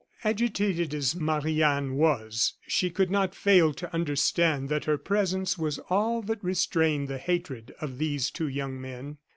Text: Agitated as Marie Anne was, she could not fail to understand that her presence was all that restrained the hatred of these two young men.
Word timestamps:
Agitated 0.23 0.95
as 0.95 1.15
Marie 1.15 1.61
Anne 1.61 1.93
was, 1.93 2.53
she 2.65 2.89
could 2.89 3.11
not 3.11 3.35
fail 3.35 3.71
to 3.71 3.93
understand 3.93 4.67
that 4.67 4.85
her 4.85 4.97
presence 4.97 5.59
was 5.59 5.77
all 5.91 6.23
that 6.23 6.43
restrained 6.43 7.07
the 7.07 7.19
hatred 7.19 7.71
of 7.79 7.99
these 7.99 8.31
two 8.31 8.47
young 8.47 8.81
men. 8.81 9.19